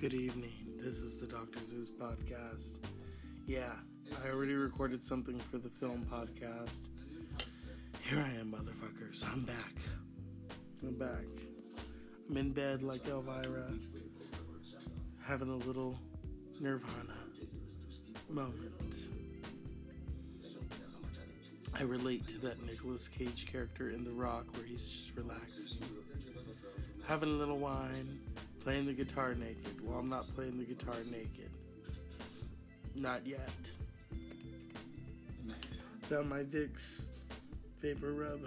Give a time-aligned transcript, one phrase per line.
[0.00, 0.52] Good evening.
[0.78, 1.62] This is the Dr.
[1.62, 2.80] Zeus podcast.
[3.46, 3.72] Yeah,
[4.22, 6.90] I already recorded something for the film podcast.
[8.02, 9.24] Here I am, motherfuckers.
[9.32, 9.74] I'm back.
[10.82, 11.24] I'm back.
[12.28, 13.70] I'm in bed like Elvira,
[15.26, 15.98] having a little
[16.60, 17.14] nirvana
[18.28, 18.94] moment.
[21.74, 25.78] I relate to that Nicolas Cage character in The Rock where he's just relaxing,
[27.06, 28.20] having a little wine,
[28.66, 29.80] playing the guitar naked.
[29.80, 31.50] Well, I'm not playing the guitar naked.
[32.96, 33.70] Not yet.
[36.10, 37.04] Found my Vicks
[37.80, 38.40] VapoRub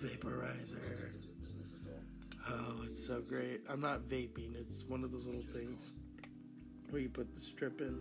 [0.00, 1.10] Vaporizer.
[2.48, 3.62] Oh, it's so great.
[3.68, 5.90] I'm not vaping, it's one of those little things
[6.90, 7.98] where you put the strip in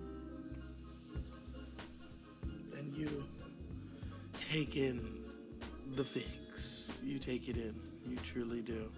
[2.77, 3.25] and you
[4.37, 5.23] take in
[5.95, 7.01] the fix.
[7.03, 7.73] You take it in.
[8.07, 8.91] You truly do.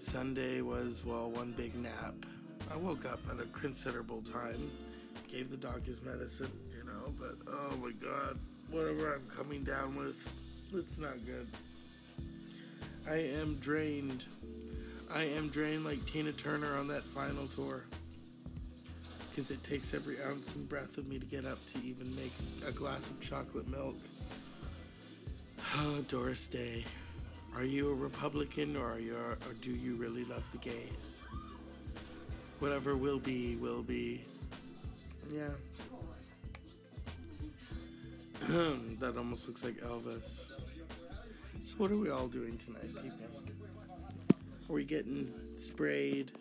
[0.00, 2.14] Sunday was, well, one big nap.
[2.72, 4.70] I woke up at a considerable time,
[5.28, 8.38] gave the dog his medicine, you know, but oh my god,
[8.70, 10.16] whatever I'm coming down with,
[10.72, 11.46] it's not good.
[13.06, 14.24] I am drained.
[15.12, 17.84] I am drained like Tina Turner on that final tour.
[19.28, 22.32] Because it takes every ounce and breath of me to get up to even make
[22.66, 23.96] a glass of chocolate milk.
[25.76, 26.86] Oh, Doris Day.
[27.56, 31.26] Are you a Republican or, are you, or do you really love the gays?
[32.58, 34.24] Whatever will be, will be.
[35.32, 35.48] Yeah.
[38.48, 40.50] that almost looks like Elvis.
[41.62, 43.30] So, what are we all doing tonight, people?
[44.68, 46.32] Are we getting sprayed?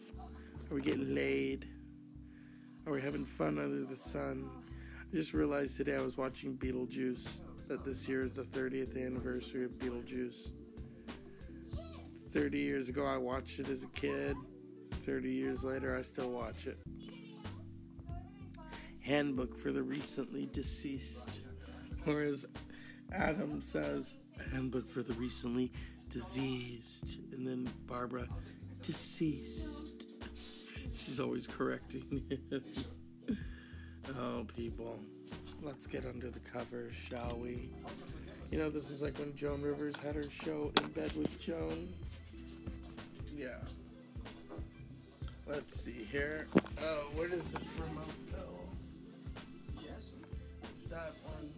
[0.72, 1.68] Are we getting laid?
[2.86, 4.50] Are we having fun under the sun?
[5.12, 9.66] I just realized today I was watching Beetlejuice, that this year is the 30th anniversary
[9.66, 10.52] of Beetlejuice.
[12.32, 14.36] 30 years ago, I watched it as a kid.
[15.06, 16.78] 30 years later, I still watch it.
[19.00, 21.42] Handbook for the recently deceased.
[22.06, 22.46] Or as
[23.12, 24.18] Adam says,
[24.52, 25.72] Handbook for the recently
[26.10, 27.20] diseased.
[27.34, 28.28] And then Barbara,
[28.82, 30.06] deceased.
[30.94, 32.64] She's always correcting him.
[34.20, 35.00] oh, people.
[35.62, 37.72] Let's get under the covers, shall we?
[38.52, 41.90] You know, this is like when Joan Rivers had her show in bed with Joan.
[43.38, 43.58] Yeah.
[45.48, 46.48] Let's see here.
[46.82, 48.44] Oh, where does this remote go?
[49.84, 50.10] Yes.
[50.82, 51.54] Is that one?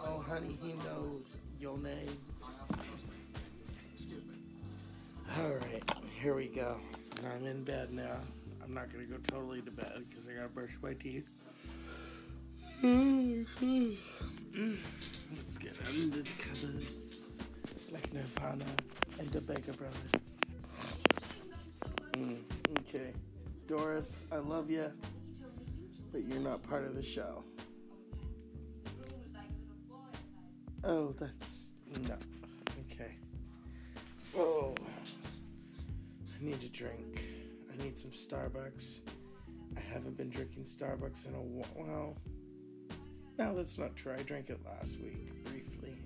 [0.00, 2.18] Oh, honey, he knows your name.
[3.94, 4.36] Excuse me.
[5.38, 5.84] Alright,
[6.20, 6.76] here we go.
[7.18, 8.16] And I'm in bed now.
[8.64, 11.28] I'm not gonna go totally to bed because I gotta brush my teeth.
[12.82, 13.46] Let's
[15.56, 17.40] get under the covers
[17.92, 18.64] like Nirvana
[19.20, 20.40] and the Baker Brothers.
[22.14, 22.38] Mm,
[22.80, 23.12] okay,
[23.68, 24.90] Doris, I love you,
[26.10, 27.44] but you're not part of the show.
[30.82, 31.70] Oh, that's
[32.08, 32.16] no.
[32.90, 33.12] Okay.
[34.36, 34.74] Oh.
[36.34, 37.22] I need a drink.
[37.72, 39.02] I need some Starbucks.
[39.76, 42.16] I haven't been drinking Starbucks in a while.
[43.42, 44.14] Now let's not try.
[44.14, 45.96] I drank it last week briefly.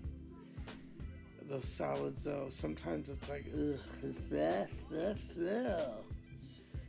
[1.50, 3.78] Those salads, though, sometimes it's like, ugh,
[4.30, 5.90] bleh, bleh, bleh.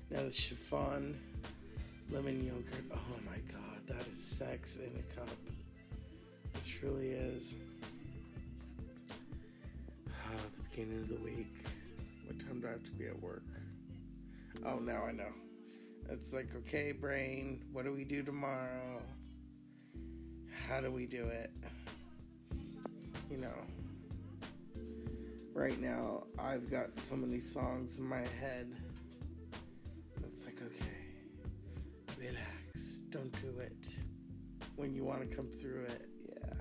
[0.09, 1.19] Now the chiffon
[2.09, 2.85] lemon yogurt.
[2.93, 5.35] Oh my god, that is sex in a cup.
[6.55, 7.55] It truly is.
[10.07, 11.57] The beginning of the week.
[12.25, 13.43] What time do I have to be at work?
[14.65, 15.33] Oh, now I know.
[16.09, 19.01] It's like, okay, brain, what do we do tomorrow?
[20.67, 21.49] How do we do it?
[23.31, 23.55] You know,
[25.53, 28.73] right now, I've got so many songs in my head.
[30.25, 33.87] It's like, okay, relax, don't do it.
[34.75, 36.53] When you want to come through it, yeah.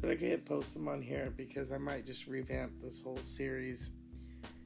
[0.00, 3.92] But I can't post them on here because I might just revamp this whole series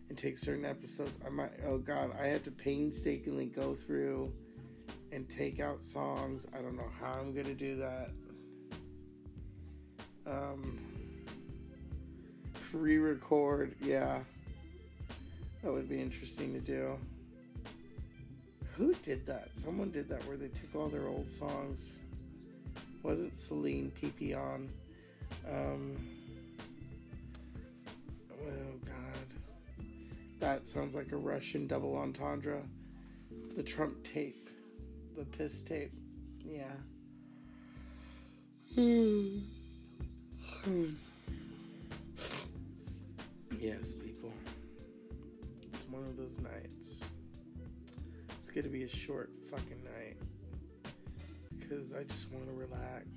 [0.09, 1.21] and take certain episodes.
[1.25, 4.33] I might, oh god, I had to painstakingly go through
[5.13, 6.47] and take out songs.
[6.55, 8.11] I don't know how I'm gonna do that.
[10.27, 10.79] Um,
[12.73, 14.21] re record, yeah.
[15.63, 16.99] That would be interesting to do.
[18.77, 19.51] Who did that?
[19.57, 21.99] Someone did that where they took all their old songs.
[23.03, 24.69] Wasn't Celine PP on?
[25.51, 25.97] Um,
[28.31, 29.27] oh god.
[30.39, 32.63] That sounds like a Russian double entendre.
[33.57, 34.48] The Trump tape.
[35.19, 35.91] The piss tape.
[36.45, 36.63] Yeah.
[38.77, 39.41] Hmm.
[43.59, 44.33] yes, people.
[45.61, 47.03] It's one of those nights.
[48.39, 50.19] It's gonna be a short fucking night
[51.59, 53.09] because I just want to relax.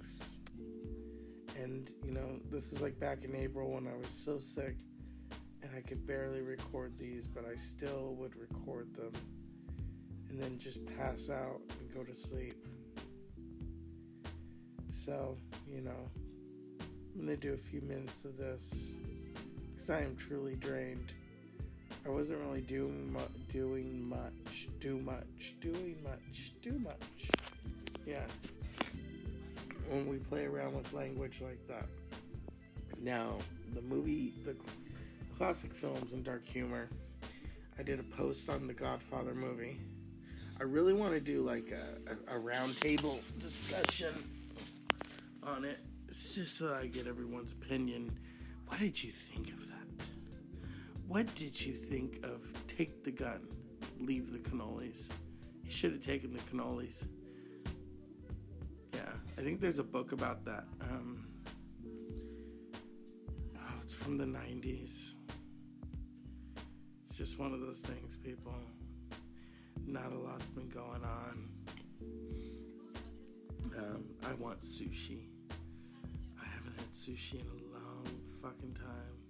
[1.61, 4.75] And you know, this is like back in April when I was so sick
[5.61, 9.11] and I could barely record these, but I still would record them
[10.31, 11.61] and then just pass out
[11.93, 12.55] go to sleep.
[15.05, 15.35] So,
[15.69, 16.09] you know,
[17.15, 18.73] I'm gonna do a few minutes of this
[19.73, 21.11] because I am truly drained.
[22.05, 27.29] I wasn't really doing mu- doing much, do much, doing much, do much.
[28.05, 28.25] Yeah.
[29.89, 31.87] When we play around with language like that.
[33.01, 33.37] Now,
[33.75, 34.55] the movie, the
[35.37, 36.87] classic films and dark humor.
[37.77, 39.79] I did a post on the Godfather movie.
[40.61, 44.13] I really want to do like a, a, a roundtable discussion
[45.41, 45.79] on it.
[46.07, 48.15] It's just so I get everyone's opinion.
[48.67, 50.05] What did you think of that?
[51.07, 53.47] What did you think of take the gun,
[53.99, 55.09] leave the cannolis?
[55.63, 57.07] You should have taken the cannolis.
[58.93, 60.65] Yeah, I think there's a book about that.
[60.79, 61.25] Um,
[63.57, 65.15] oh, it's from the 90s.
[67.03, 68.53] It's just one of those things, people.
[69.91, 71.49] Not a lot's been going on.
[73.77, 75.27] Um, I want sushi.
[76.41, 78.07] I haven't had sushi in a long
[78.41, 79.21] fucking time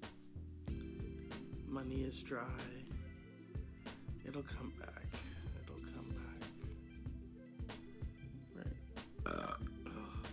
[1.71, 2.43] money is dry.
[4.27, 5.05] It'll come back.
[5.63, 6.41] It'll come back.
[8.55, 8.67] Right.
[9.25, 10.25] Uh, oh, God.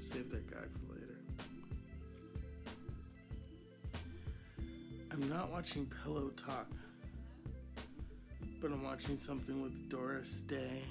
[0.00, 1.18] Save that guy for later.
[5.10, 6.70] I'm not watching Pillow Talk,
[8.60, 10.82] but I'm watching something with Doris Day.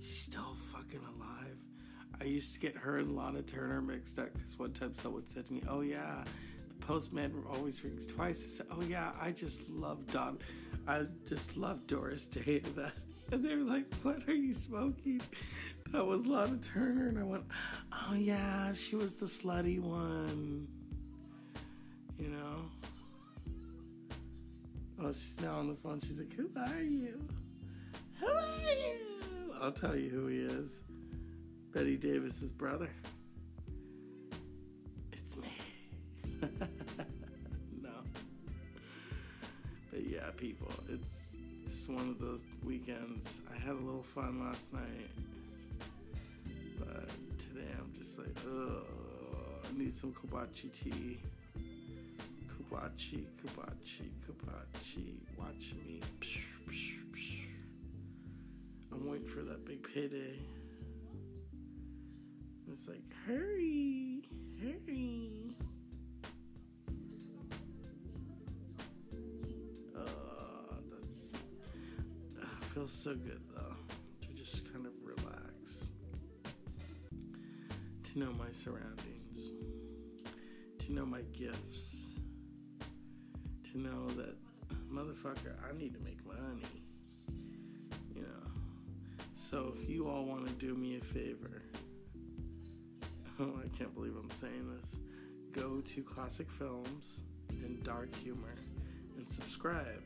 [0.00, 1.58] She's still fucking alive.
[2.20, 5.46] I used to get her and Lana Turner mixed up because one time someone said
[5.46, 6.24] to me, "Oh yeah,
[6.68, 10.38] the postman always rings twice." I said, "Oh yeah, I just love Don.
[10.88, 12.92] I just love Doris Day." And that,
[13.32, 15.20] and they were like, "What are you smoking?"
[15.92, 17.44] That was Lana Turner, and I went,
[17.92, 20.68] "Oh yeah, she was the slutty one."
[25.12, 26.00] Oh, she's now on the phone.
[26.00, 27.20] She's like, "Who are you?
[28.18, 30.80] Who are you?" I'll tell you who he is.
[31.70, 32.88] Bette Davis's brother.
[35.12, 35.52] It's me.
[37.82, 37.90] no.
[39.90, 41.36] But yeah, people, it's
[41.68, 43.42] just one of those weekends.
[43.54, 45.10] I had a little fun last night.
[46.78, 48.82] But today I'm just like, ugh,
[49.62, 51.18] I need some kobachi tea.
[52.72, 55.18] Kobachi, kobachi, kobachi.
[55.36, 56.00] Watch me.
[58.90, 60.38] I'm waiting for that big payday.
[62.70, 64.22] It's like, hurry,
[64.62, 65.54] hurry.
[69.94, 71.30] Uh, that's
[72.40, 73.76] uh, feels so good though
[74.22, 75.88] to just kind of relax,
[78.02, 79.50] to know my surroundings,
[80.78, 82.01] to know my gifts,
[83.72, 84.34] to know that
[84.92, 86.84] motherfucker, I need to make money.
[88.14, 88.50] You know.
[89.34, 91.62] So if you all want to do me a favor
[93.40, 95.00] oh, I can't believe I'm saying this.
[95.52, 98.54] Go to Classic Films and Dark Humor
[99.16, 100.02] and subscribe.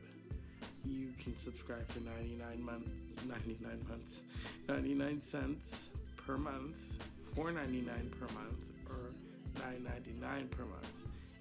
[0.84, 2.90] You can subscribe for 99 months,
[3.26, 4.22] 99 months,
[4.68, 6.98] 99 cents per month,
[7.34, 9.12] 4.99 per month, or
[9.60, 10.95] 9.99 per month.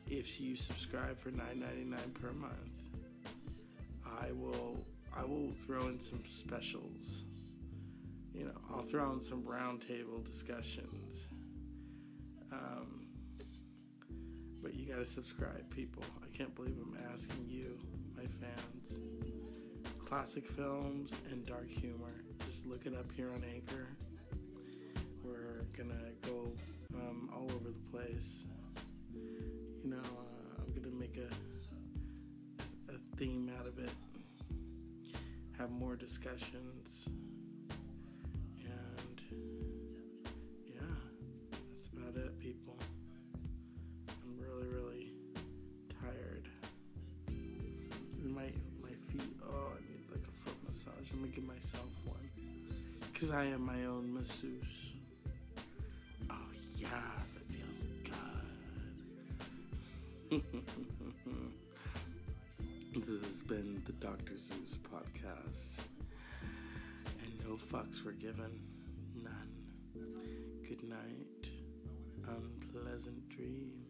[0.08, 2.88] If you subscribe for 9.99 per month,
[4.22, 4.86] I will
[5.16, 7.24] I will throw in some specials.
[8.34, 11.28] You know, I'll throw in some roundtable discussions
[12.56, 13.08] um,
[14.62, 16.04] but you gotta subscribe, people.
[16.24, 17.78] I can't believe I'm asking you,
[18.16, 19.00] my fans.
[20.00, 22.24] Classic films and dark humor.
[22.46, 23.88] Just look it up here on Anchor.
[25.24, 26.52] We're gonna go
[26.96, 28.46] um, all over the place.
[29.86, 33.92] You know, uh, I'm gonna make a, a theme out of it.
[35.60, 37.08] Have more discussions.
[38.64, 39.22] And
[40.66, 40.82] yeah,
[41.70, 42.80] that's about it, people.
[44.10, 45.12] I'm really, really
[46.02, 46.50] tired.
[48.24, 48.50] My
[48.82, 49.38] my feet.
[49.48, 51.12] Oh, I need like a foot massage.
[51.14, 52.28] I'm gonna give myself one
[53.14, 54.85] because I am my own masseuse.
[62.96, 64.38] This has been the Dr.
[64.38, 65.80] Zeus podcast,
[67.22, 68.60] and no fucks were given.
[69.16, 69.52] None.
[70.68, 71.52] Good night
[72.28, 73.85] unpleasant dreams.